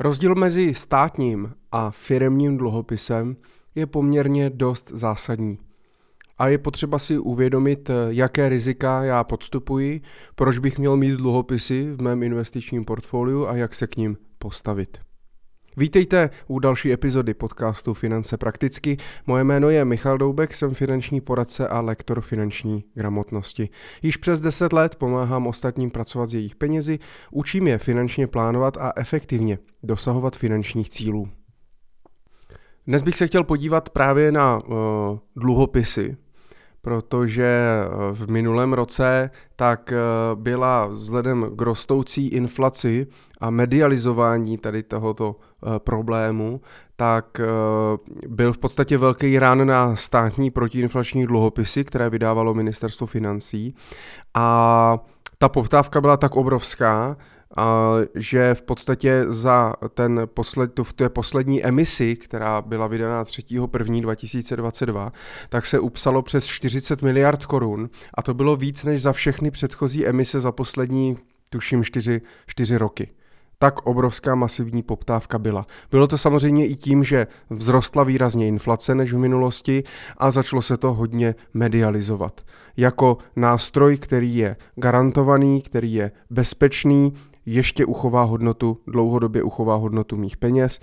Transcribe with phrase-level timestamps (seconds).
[0.00, 3.36] Rozdíl mezi státním a firemním dluhopisem
[3.74, 5.58] je poměrně dost zásadní.
[6.38, 10.00] A je potřeba si uvědomit, jaké rizika já podstupuji,
[10.34, 15.07] proč bych měl mít dluhopisy v mém investičním portfoliu a jak se k ním postavit.
[15.78, 18.96] Vítejte u další epizody podcastu Finance prakticky.
[19.26, 23.68] Moje jméno je Michal Doubek, jsem finanční poradce a lektor finanční gramotnosti.
[24.02, 26.98] Již přes 10 let pomáhám ostatním pracovat s jejich penězi,
[27.30, 31.28] učím je finančně plánovat a efektivně dosahovat finančních cílů.
[32.86, 34.74] Dnes bych se chtěl podívat právě na uh,
[35.36, 36.16] dluhopisy,
[36.88, 39.96] protože eh, v minulém roce tak eh,
[40.34, 43.06] byla vzhledem k rostoucí inflaci
[43.40, 46.60] a medializování tady tohoto eh, problému,
[46.96, 47.40] tak
[48.28, 53.74] byl v podstatě velký rán na státní protiinflační dluhopisy, které vydávalo ministerstvo financí.
[54.34, 54.98] A
[55.38, 57.16] ta poptávka byla tak obrovská,
[58.14, 65.12] že v podstatě za ten posled, v té poslední emisi, která byla vydaná 3.1.2022,
[65.48, 70.06] tak se upsalo přes 40 miliard korun a to bylo víc než za všechny předchozí
[70.06, 71.16] emise za poslední,
[71.50, 73.10] tuším, 4, 4 roky
[73.58, 75.66] tak obrovská masivní poptávka byla.
[75.90, 77.26] Bylo to samozřejmě i tím, že
[77.58, 79.84] vzrostla výrazně inflace než v minulosti
[80.18, 82.40] a začalo se to hodně medializovat.
[82.76, 87.12] Jako nástroj, který je garantovaný, který je bezpečný,
[87.54, 90.80] ještě uchová hodnotu, dlouhodobě uchová hodnotu mých peněz.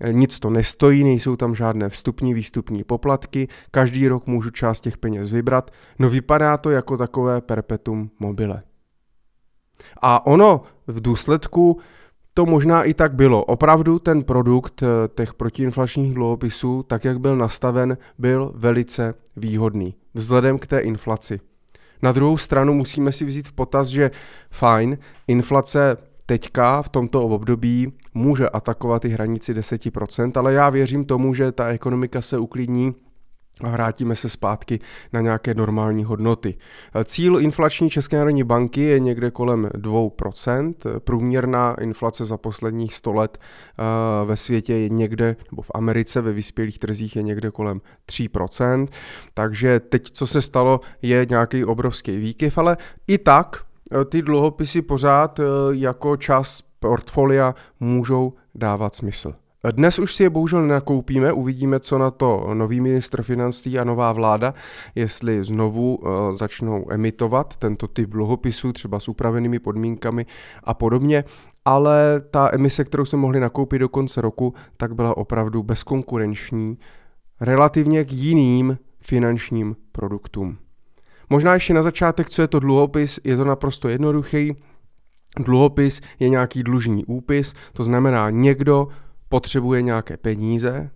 [0.00, 4.98] Eh, nic to nestojí, nejsou tam žádné vstupní, výstupní poplatky, každý rok můžu část těch
[4.98, 8.62] peněz vybrat, no vypadá to jako takové perpetuum mobile.
[10.02, 11.78] A ono v důsledku
[12.34, 13.44] to možná i tak bylo.
[13.44, 20.58] Opravdu ten produkt eh, těch protiinflačních dluhopisů, tak jak byl nastaven, byl velice výhodný vzhledem
[20.58, 21.40] k té inflaci.
[22.04, 24.10] Na druhou stranu musíme si vzít v potaz, že
[24.50, 31.34] fajn, inflace teďka v tomto období může atakovat i hranici 10%, ale já věřím tomu,
[31.34, 32.94] že ta ekonomika se uklidní
[33.60, 34.80] a vrátíme se zpátky
[35.12, 36.54] na nějaké normální hodnoty.
[37.04, 40.74] Cíl inflační České národní banky je někde kolem 2%.
[40.98, 46.32] Průměrná inflace za posledních 100 let eh, ve světě je někde, nebo v Americe ve
[46.32, 48.88] vyspělých trzích je někde kolem 3%.
[49.34, 52.76] Takže teď, co se stalo, je nějaký obrovský výkyv, ale
[53.06, 53.64] i tak
[54.08, 55.40] ty dluhopisy pořád
[55.70, 59.34] jako část portfolia můžou dávat smysl.
[59.72, 64.12] Dnes už si je bohužel nenakoupíme, uvidíme, co na to nový ministr financí a nová
[64.12, 64.54] vláda,
[64.94, 70.26] jestli znovu uh, začnou emitovat tento typ dluhopisů, třeba s upravenými podmínkami
[70.64, 71.24] a podobně,
[71.64, 76.78] ale ta emise, kterou jsme mohli nakoupit do konce roku, tak byla opravdu bezkonkurenční,
[77.40, 80.58] relativně k jiným finančním produktům.
[81.30, 84.56] Možná ještě na začátek, co je to dluhopis, je to naprosto jednoduchý.
[85.38, 88.88] Dluhopis je nějaký dlužní úpis, to znamená někdo
[89.34, 90.90] potřebuje nějaké peníze,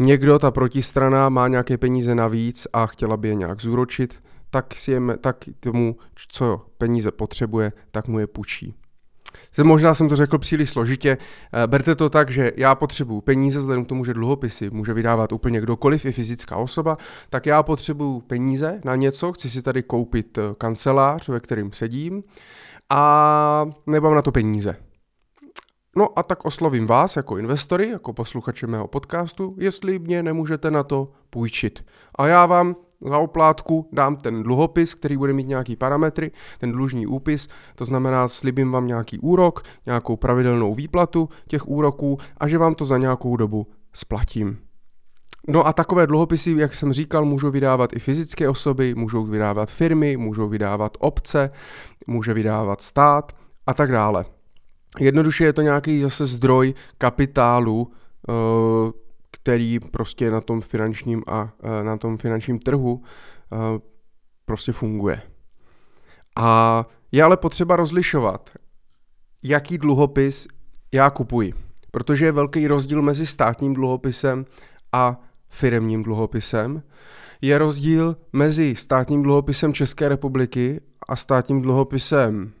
[0.00, 4.92] někdo, ta protistrana, má nějaké peníze navíc a chtěla by je nějak zúročit, tak, si
[4.92, 5.96] je, tak tomu,
[6.28, 8.74] co peníze potřebuje, tak mu je půjčí.
[9.62, 11.18] Možná jsem to řekl příliš složitě.
[11.52, 15.32] Eh, berte to tak, že já potřebuju peníze, vzhledem k tomu, že dluhopisy může vydávat
[15.32, 16.98] úplně kdokoliv, i fyzická osoba,
[17.30, 22.22] tak já potřebuju peníze na něco, chci si tady koupit eh, kancelář, ve kterým sedím,
[22.90, 24.85] a nemám na to peníze.
[25.98, 30.82] No a tak oslovím vás jako investory, jako posluchače mého podcastu, jestli mě nemůžete na
[30.82, 31.84] to půjčit.
[32.14, 37.06] A já vám za oplátku dám ten dluhopis, který bude mít nějaký parametry, ten dlužní
[37.06, 42.74] úpis, to znamená slibím vám nějaký úrok, nějakou pravidelnou výplatu těch úroků a že vám
[42.74, 44.58] to za nějakou dobu splatím.
[45.48, 50.16] No a takové dluhopisy, jak jsem říkal, můžou vydávat i fyzické osoby, můžou vydávat firmy,
[50.16, 51.50] můžou vydávat obce,
[52.06, 53.32] může vydávat stát
[53.66, 54.35] a tak dále.
[55.00, 57.92] Jednoduše je to nějaký zase zdroj kapitálu,
[58.28, 58.32] eh,
[59.30, 63.02] který prostě na tom finančním a eh, na tom finančním trhu
[63.52, 63.56] eh,
[64.44, 65.22] prostě funguje.
[66.36, 68.50] A je ale potřeba rozlišovat,
[69.42, 70.48] jaký dluhopis
[70.92, 71.54] já kupuji.
[71.90, 74.46] Protože je velký rozdíl mezi státním dluhopisem
[74.92, 76.82] a firemním dluhopisem.
[77.40, 82.52] Je rozdíl mezi státním dluhopisem České republiky a státním dluhopisem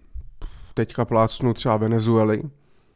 [0.76, 2.42] teďka plácnu třeba Venezuely,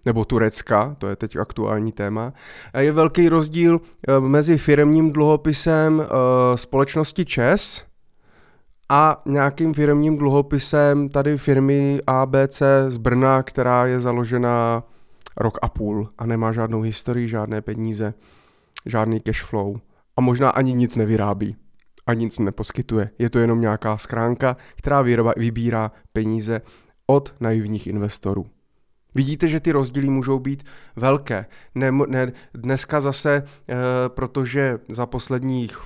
[0.07, 2.33] nebo Turecka, to je teď aktuální téma.
[2.79, 6.07] Je velký rozdíl eh, mezi firmním dluhopisem eh,
[6.57, 7.85] společnosti ČES
[8.89, 14.83] a nějakým firmním dluhopisem tady firmy ABC z Brna, která je založena
[15.37, 18.15] rok a půl a nemá žádnou historii, žádné peníze,
[18.87, 19.77] žádný cash flow
[20.17, 21.57] a možná ani nic nevyrábí
[22.07, 23.11] a nic neposkytuje.
[23.19, 25.03] Je to jenom nějaká schránka, která
[25.37, 26.61] vybírá peníze
[27.11, 28.47] od naivních investorů.
[29.15, 30.63] Vidíte, že ty rozdíly můžou být
[30.97, 31.47] velké.
[31.75, 33.45] Ne, ne, dneska zase, e,
[34.09, 35.79] protože za posledních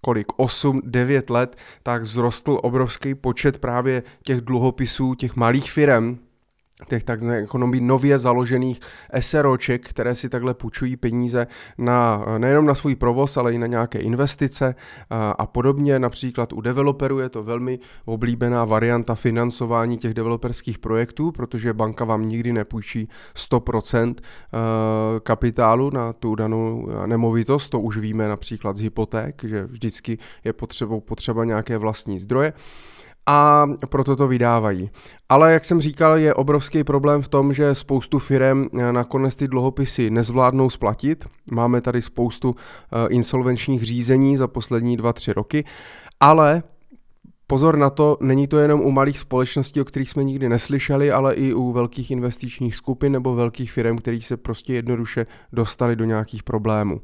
[0.00, 6.18] kolik, 8, 9 let, tak vzrostl obrovský počet právě těch dluhopisů, těch malých firm,
[6.88, 8.80] těch takzvaných ekonomí nově založených
[9.20, 11.46] SROček, které si takhle půjčují peníze
[11.78, 14.74] na, nejenom na svůj provoz, ale i na nějaké investice
[15.10, 15.98] a, a podobně.
[15.98, 22.28] Například u developerů je to velmi oblíbená varianta financování těch developerských projektů, protože banka vám
[22.28, 24.14] nikdy nepůjčí 100%
[25.22, 31.00] kapitálu na tu danou nemovitost, to už víme například z hypoték, že vždycky je potřebou
[31.00, 32.52] potřeba nějaké vlastní zdroje
[33.30, 34.90] a proto to vydávají.
[35.28, 39.48] Ale jak jsem říkal, je obrovský problém v tom, že spoustu firm eh, nakonec ty
[39.48, 41.26] dluhopisy nezvládnou splatit.
[41.50, 45.64] Máme tady spoustu eh, insolvenčních řízení za poslední 2-3 roky,
[46.20, 46.62] ale
[47.50, 51.34] Pozor na to, není to jenom u malých společností, o kterých jsme nikdy neslyšeli, ale
[51.34, 56.42] i u velkých investičních skupin nebo velkých firm, které se prostě jednoduše dostali do nějakých
[56.42, 57.00] problémů.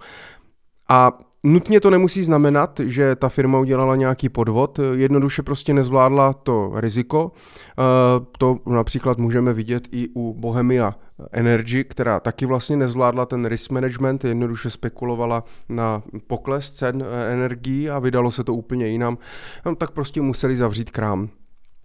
[0.89, 1.13] A
[1.47, 7.33] Nutně to nemusí znamenat, že ta firma udělala nějaký podvod, jednoduše prostě nezvládla to riziko.
[7.35, 10.95] Eh, to například můžeme vidět i u Bohemia
[11.33, 17.91] Energy, která taky vlastně nezvládla ten risk management, jednoduše spekulovala na pokles cen eh, energií
[17.91, 19.19] a vydalo se to úplně jinam,
[19.67, 21.29] no, tak prostě museli zavřít krám.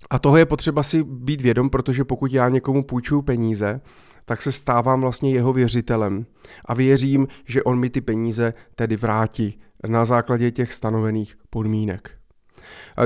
[0.09, 3.81] A toho je potřeba si být vědom, protože pokud já někomu půjčuju peníze,
[4.29, 6.25] tak se stávám vlastně jeho věřitelem
[6.65, 12.11] a věřím, že on mi ty peníze tedy vrátí na základě těch stanovených podmínek.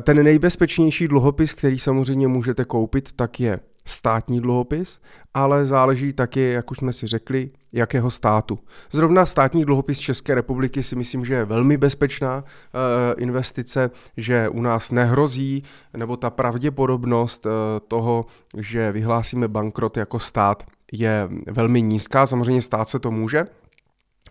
[0.02, 5.02] Ten nejbezpečnější dluhopis, který samozřejmě můžete koupit, tak je státní dluhopis,
[5.34, 8.60] ale záleží taky, jak už jsme si řekli, jakého státu.
[8.92, 14.62] Zrovna státní dluhopis České republiky si myslím, že je velmi bezpečná e, investice, že u
[14.62, 15.64] nás nehrozí,
[15.98, 17.50] nebo ta pravděpodobnost e,
[17.88, 18.26] toho,
[18.58, 20.64] že vyhlásíme bankrot jako stát,
[20.94, 22.26] je velmi nízká.
[22.26, 23.48] Samozřejmě stát se to může,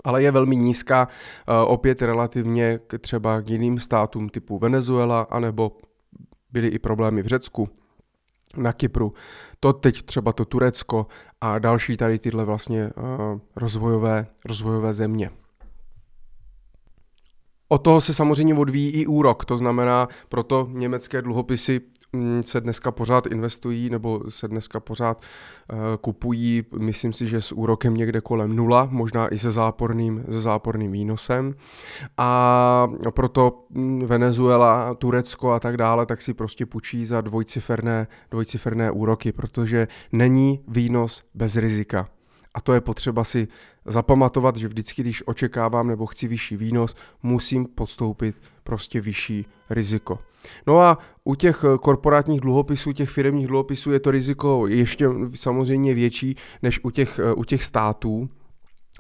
[0.04, 5.76] ale je velmi nízká eh, opět relativně k třeba k jiným státům typu Venezuela, anebo
[6.52, 7.68] byly i problémy v Řecku,
[8.56, 9.12] na Kypru,
[9.60, 11.06] to teď třeba to Turecko
[11.40, 15.30] a další tady tyhle vlastně uh, rozvojové, rozvojové země.
[17.68, 21.80] Od toho se samozřejmě odvíjí i úrok, to znamená, proto německé dluhopisy
[22.40, 25.22] se dneska pořád investují nebo se dneska pořád
[25.72, 30.40] uh, kupují, myslím si, že s úrokem někde kolem nula, možná i se záporným, se
[30.40, 31.54] záporným výnosem.
[32.18, 38.90] A proto mm, Venezuela, Turecko a tak dále, tak si prostě půjčí za dvojciferné, dvojciferné
[38.90, 42.08] úroky, protože není výnos bez rizika.
[42.54, 43.48] A to je potřeba si
[43.84, 50.18] zapamatovat, že vždycky, když očekávám nebo chci vyšší výnos, musím podstoupit prostě vyšší riziko.
[50.66, 56.36] No a u těch korporátních dluhopisů, těch firmních dluhopisů je to riziko ještě samozřejmě větší
[56.62, 58.28] než u těch, u těch států,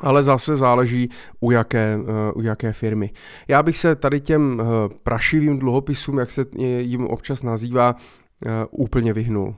[0.00, 1.08] ale zase záleží
[1.40, 1.98] u jaké,
[2.34, 3.10] u jaké firmy.
[3.48, 4.62] Já bych se tady těm
[5.02, 6.46] prašivým dluhopisům, jak se
[6.78, 7.96] jim občas nazývá,
[8.70, 9.54] úplně vyhnul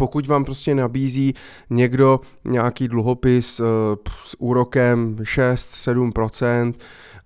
[0.00, 1.34] pokud vám prostě nabízí
[1.70, 3.64] někdo nějaký dluhopis eh,
[4.24, 6.72] s úrokem 6-7%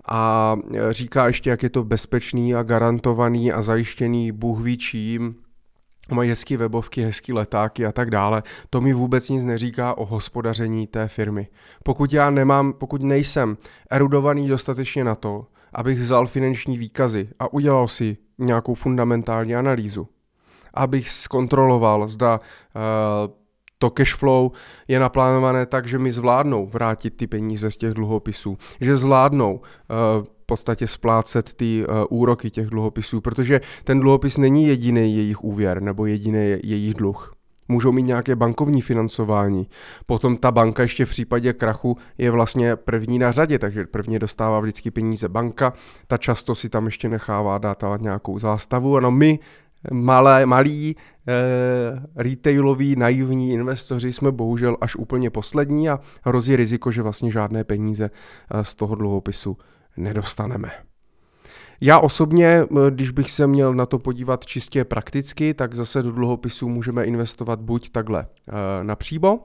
[0.08, 5.34] a eh, říká ještě, jak je to bezpečný a garantovaný a zajištěný Bůh ví čím,
[6.12, 8.42] mají hezké webovky, hezké letáky a tak dále.
[8.70, 11.48] To mi vůbec nic neříká o hospodaření té firmy.
[11.84, 13.56] Pokud já nemám, pokud nejsem
[13.90, 20.08] erudovaný dostatečně na to, abych vzal finanční výkazy a udělal si nějakou fundamentální analýzu,
[20.74, 23.34] abych zkontroloval, zda uh,
[23.78, 24.50] to cash flow
[24.88, 30.24] je naplánované tak, že mi zvládnou vrátit ty peníze z těch dluhopisů, že zvládnou uh,
[30.24, 35.82] v podstatě splácet ty uh, úroky těch dluhopisů, protože ten dluhopis není jediný jejich úvěr
[35.82, 37.34] nebo jediný jejich dluh.
[37.68, 39.68] Můžou mít nějaké bankovní financování.
[40.06, 44.60] Potom ta banka ještě v případě krachu je vlastně první na řadě, takže prvně dostává
[44.60, 45.72] vždycky peníze banka,
[46.06, 48.96] ta často si tam ještě nechává dát nějakou zástavu.
[48.96, 49.38] Ano, my
[49.92, 50.96] malé, malí
[51.28, 51.32] eh,
[52.16, 58.10] retailoví naivní investoři jsme bohužel až úplně poslední a hrozí riziko, že vlastně žádné peníze
[58.50, 59.56] eh, z toho dluhopisu
[59.96, 60.70] nedostaneme.
[61.80, 66.12] Já osobně, eh, když bych se měl na to podívat čistě prakticky, tak zase do
[66.12, 68.26] dluhopisů můžeme investovat buď takhle
[68.82, 69.38] na příbo,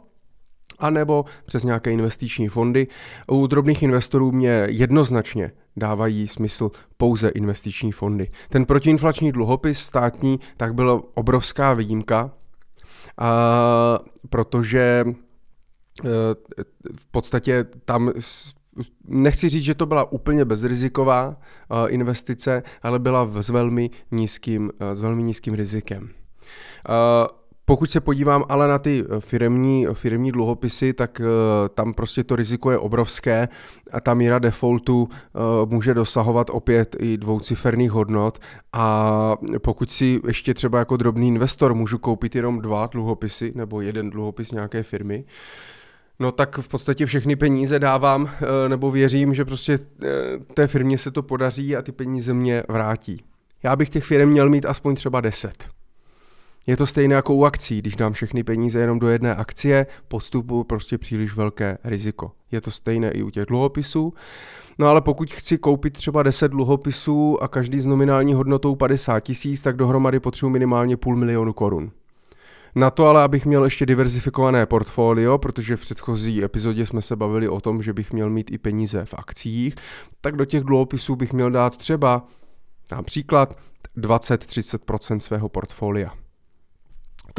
[0.80, 2.88] anebo přes nějaké investiční fondy.
[3.32, 8.32] U drobných investorů mě jednoznačně dávají smysl pouze investiční fondy.
[8.50, 12.32] Ten protiinflační dluhopis státní tak byla obrovská výjimka,
[13.18, 15.14] a, protože e,
[16.96, 18.12] v podstatě tam
[19.08, 24.96] nechci říct, že to byla úplně bezriziková e, investice, ale byla s velmi nízkým, e,
[24.96, 26.10] s velmi nízkým rizikem.
[27.70, 31.22] Pokud se podívám ale na ty firmní, firmní dluhopisy, tak
[31.74, 33.48] tam prostě to riziko je obrovské
[33.92, 35.10] a ta míra defaultu
[35.66, 38.40] může dosahovat opět i dvouciferných hodnot
[38.74, 44.10] a pokud si ještě třeba jako drobný investor můžu koupit jenom dva dluhopisy nebo jeden
[44.10, 45.24] dluhopis nějaké firmy,
[46.20, 50.08] no tak v podstatě všechny peníze dávám eh, nebo věřím, že prostě eh,
[50.54, 53.24] té firmě se to podaří a ty peníze mě vrátí.
[53.64, 55.79] Já bych těch firm měl mít aspoň třeba 10.
[56.70, 60.64] Je to stejné jako u akcí, když dám všechny peníze jenom do jedné akcie, postupu
[60.64, 62.32] prostě příliš velké riziko.
[62.52, 64.14] Je to stejné i u těch dluhopisů.
[64.80, 69.62] No ale pokud chci koupit třeba 10 dluhopisů a každý s nominální hodnotou 50 tisíc,
[69.62, 71.92] tak dohromady potřebuji minimálně půl milionu korun.
[72.76, 77.50] Na to ale, abych měl ještě diverzifikované portfolio, protože v předchozí epizodě jsme se bavili
[77.50, 79.76] o tom, že bych měl mít i peníze v akcích,
[80.22, 82.28] tak do těch dluhopisů bych měl dát třeba
[82.92, 83.58] například
[83.98, 86.12] 20-30% svého portfolia.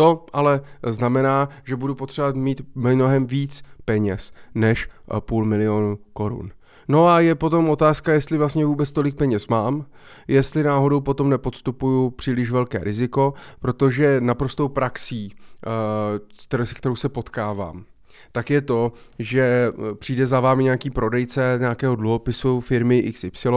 [0.00, 4.88] To ale znamená, že budu potřebovat mít mnohem víc peněz než
[5.20, 6.50] půl milionu korun.
[6.88, 9.86] No a je potom otázka, jestli vlastně vůbec tolik peněz mám,
[10.28, 15.34] jestli náhodou potom nepodstupuju příliš velké riziko, protože naprostou praxí,
[15.66, 17.84] eh, s kterou se potkávám,
[18.32, 23.48] tak je to, že eh, přijde za vámi nějaký prodejce nějakého dluhopisu firmy XY,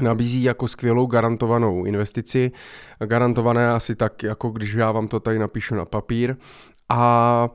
[0.00, 2.52] nabízí jako skvělou garantovanou investici,
[3.06, 6.36] garantované asi tak, jako když já vám to tady napíšu na papír.
[6.88, 7.48] A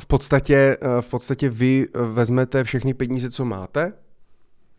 [0.00, 3.92] v podstatě, eh, v podstatě vy eh, vezmete všechny peníze, co máte,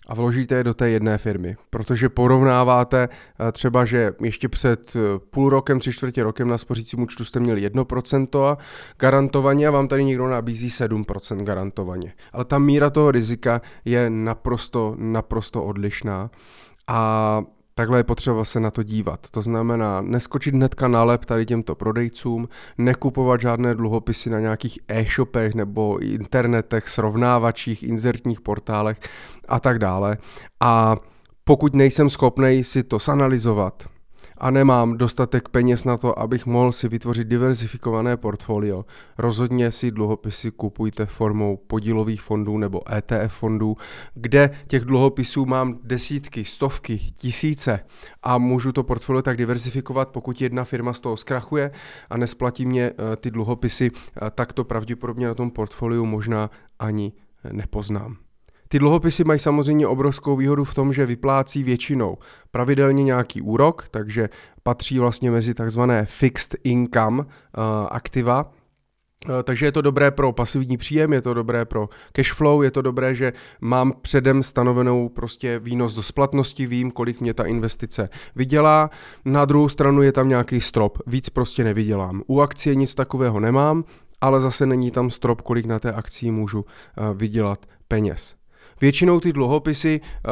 [0.07, 4.93] a vložíte je do té jedné firmy, protože porovnáváte eh, třeba, že ještě před
[5.29, 8.57] půl rokem, tři čtvrtě rokem na spořícím účtu jste měli 1%
[8.97, 12.13] garantovaně a vám tady někdo nabízí 7% garantovaně.
[12.33, 16.29] Ale ta míra toho rizika je naprosto, naprosto odlišná
[16.87, 17.41] a
[17.77, 19.19] Takhle je potřeba se na to dívat.
[19.31, 25.53] To znamená neskočit hnedka na lep tady těmto prodejcům, nekupovat žádné dluhopisy na nějakých e-shopech
[25.53, 28.99] nebo internetech, srovnávačích, inzertních portálech
[29.47, 30.17] a tak dále.
[30.59, 30.95] A
[31.43, 33.83] pokud nejsem schopný si to sanalizovat,
[34.37, 38.85] a nemám dostatek peněz na to, abych mohl si vytvořit diversifikované portfolio,
[39.17, 43.77] rozhodně si dluhopisy kupujte formou podílových fondů nebo ETF fondů,
[44.13, 47.79] kde těch dluhopisů mám desítky, stovky, tisíce
[48.23, 51.71] a můžu to portfolio tak diversifikovat, pokud jedna firma z toho zkrachuje
[52.09, 56.49] a nesplatí mě eh, ty dluhopisy, eh, tak to pravděpodobně na tom portfoliu možná
[56.79, 57.13] ani
[57.51, 58.24] nepoznám.
[58.67, 62.17] Ty dluhopisy mají samozřejmě obrovskou výhodu v tom, že vyplácí většinou
[62.51, 64.29] pravidelně nějaký úrok, takže
[64.63, 67.25] patří vlastně mezi takzvané fixed income uh,
[67.91, 68.51] aktiva,
[69.29, 72.71] eh, takže je to dobré pro pasivní příjem, je to dobré pro cash flow, je
[72.71, 78.09] to dobré, že mám předem stanovenou prostě výnos do splatnosti, vím, kolik mě ta investice
[78.35, 78.89] vydělá.
[79.25, 82.21] Na druhou stranu je tam nějaký strop, víc prostě nevydělám.
[82.27, 83.83] U akcie nic takového nemám,
[84.21, 88.35] ale zase není tam strop, kolik na té akci můžu eh, vydělat peněz.
[88.81, 90.29] Většinou ty dluhopisy, eh,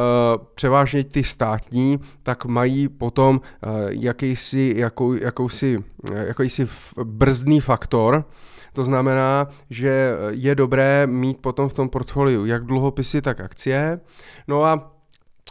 [0.56, 5.84] převážně ty státní, tak mají potom eh, jakýsi, jakou, jakousi,
[6.14, 6.68] eh, jakýsi
[7.04, 8.26] brzdný faktor,
[8.74, 14.00] to znamená, že je dobré mít potom v tom portfoliu jak dluhopisy, tak akcie.
[14.48, 14.93] No a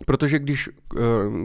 [0.06, 1.00] Protože když uh,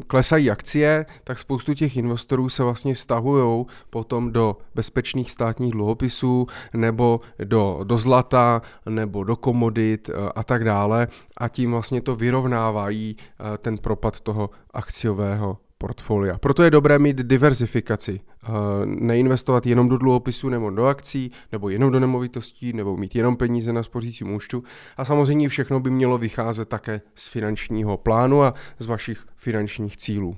[0.08, 7.20] klesají akcie, tak spoustu těch investorů se vlastně stahují potom do bezpečných státních dluhopisů nebo
[7.44, 11.08] do, do zlata nebo do komodit uh, a tak dále.
[11.38, 16.38] A tím vlastně to vyrovnávají uh, ten propad toho akciového portfolia.
[16.38, 18.48] Proto je dobré mít diverzifikaci, eh,
[18.86, 23.74] neinvestovat jenom do dluhopisů nebo do akcí, nebo jenom do nemovitostí, nebo mít jenom peníze
[23.74, 24.64] na spořícím účtu.
[24.98, 30.38] A samozřejmě všechno by mělo vycházet také z finančního plánu a z vašich finančních cílů.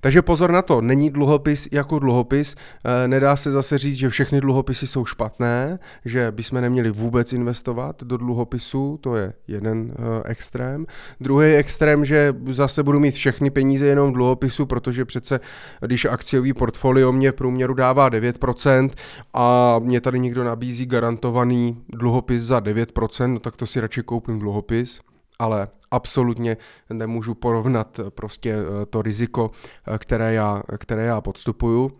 [0.00, 2.54] Takže pozor na to, není dluhopis jako dluhopis,
[2.84, 8.02] eh, nedá se zase říct, že všechny dluhopisy jsou špatné, že bychom neměli vůbec investovat
[8.02, 10.86] do dluhopisů, to je jeden eh, extrém.
[11.20, 15.40] Druhý extrém, že zase budu mít všechny peníze jenom v dluhopisu, protože přece,
[15.80, 18.90] když akciový portfolio mě průměru dává 9%
[19.34, 24.38] a mě tady někdo nabízí garantovaný dluhopis za 9%, no tak to si radši koupím
[24.38, 25.00] dluhopis
[25.38, 26.56] ale absolutně
[26.90, 29.50] nemůžu porovnat prostě eh, to riziko,
[29.94, 31.92] eh, které já, které já podstupuju.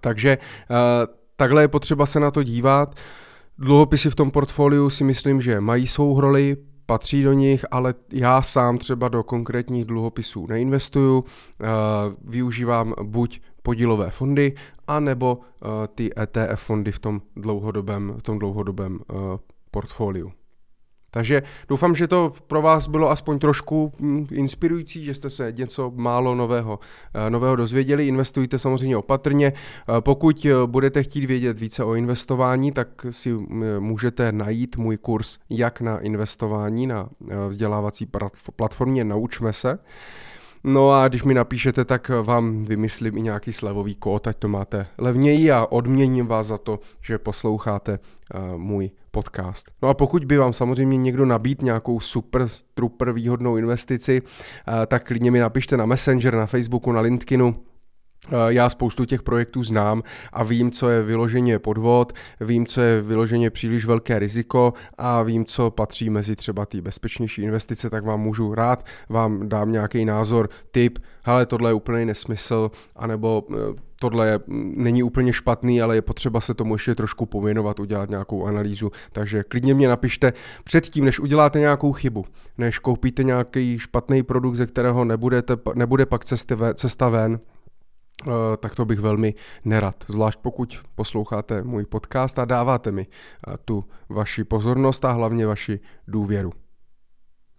[0.00, 0.76] Takže eh,
[1.36, 2.94] takhle je potřeba se na to dívat.
[3.58, 6.56] Dluhopisy v tom portfoliu si myslím, že mají svou roli,
[6.86, 11.24] patří do nich, ale já sám třeba do konkrétních dluhopisů neinvestuju,
[12.24, 14.54] využívám buď podílové fondy,
[14.86, 15.40] anebo
[15.94, 19.00] ty ETF fondy v tom dlouhodobém, v tom dlouhodobém
[19.70, 20.32] portfoliu.
[21.10, 25.92] Takže doufám, že to pro vás bylo aspoň trošku hm, inspirující, že jste se něco
[25.96, 26.78] málo nového,
[27.14, 28.06] eh, nového dozvěděli.
[28.06, 29.52] Investujte samozřejmě opatrně.
[29.52, 33.32] Eh, pokud eh, budete chtít vědět více o investování, tak si
[33.78, 37.08] můžete najít můj kurz Jak na investování na
[37.48, 38.08] vzdělávací
[38.56, 39.78] platformě Naučme se.
[40.64, 44.86] No a když mi napíšete, tak vám vymyslím i nějaký slevový kód, ať to máte
[44.98, 49.70] levněji a odměním vás za to, že posloucháte uh, můj podcast.
[49.82, 52.48] No a pokud by vám samozřejmě někdo nabít nějakou super,
[52.78, 57.77] super výhodnou investici, uh, tak klidně mi napište na Messenger, na Facebooku, na LinkedInu, Eh,
[58.48, 63.50] já spoustu těch projektů znám a vím, co je vyloženě podvod, vím, co je vyloženě
[63.50, 68.54] příliš velké riziko a vím, co patří mezi třeba ty bezpečnější investice, tak vám můžu
[68.54, 74.40] rád, vám dám nějaký názor, tip, hele, tohle je úplný nesmysl, anebo eh, tohle je,
[74.46, 78.92] mm, není úplně špatný, ale je potřeba se tomu ještě trošku pověnovat, udělat nějakou analýzu.
[79.12, 80.32] Takže klidně mě napište
[80.64, 82.24] předtím, než uděláte nějakou chybu,
[82.58, 86.24] než koupíte nějaký špatný produkt, ze kterého nebudete, nebude pak
[86.74, 87.57] cesta ven, Eh,
[88.56, 89.34] tak to bych velmi
[89.64, 90.04] nerad.
[90.08, 95.80] Zvlášť pokud posloucháte můj podcast a dáváte mi eh, tu vaši pozornost a hlavně vaši
[96.08, 96.52] důvěru.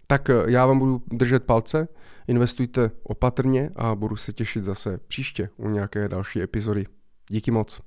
[0.07, 1.87] Tak eh, já vám budu držet palce,
[2.27, 6.85] investujte opatrně a budu se těšit zase příště u nějaké další epizody.
[7.29, 7.81] Díky moc.